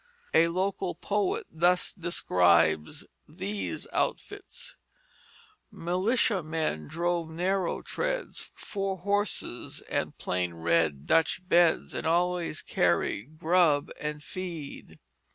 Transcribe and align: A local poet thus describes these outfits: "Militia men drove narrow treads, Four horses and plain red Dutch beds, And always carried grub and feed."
A 0.33 0.47
local 0.47 0.95
poet 0.95 1.45
thus 1.51 1.93
describes 1.93 3.05
these 3.27 3.85
outfits: 3.93 4.75
"Militia 5.69 6.41
men 6.41 6.87
drove 6.87 7.29
narrow 7.29 7.83
treads, 7.83 8.51
Four 8.55 8.97
horses 8.97 9.81
and 9.81 10.17
plain 10.17 10.55
red 10.55 11.05
Dutch 11.05 11.47
beds, 11.47 11.93
And 11.93 12.07
always 12.07 12.63
carried 12.63 13.37
grub 13.37 13.91
and 13.99 14.23
feed." 14.23 14.97